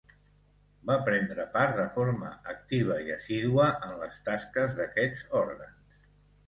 Va 0.89 0.95
prendre 1.09 1.45
part 1.57 1.75
de 1.81 1.85
forma 1.97 2.31
activa 2.55 2.99
i 3.09 3.15
assídua 3.19 3.69
en 3.89 3.95
les 4.03 4.19
tasques 4.31 4.77
d'aquests 4.83 5.27
òrgans. 5.45 6.07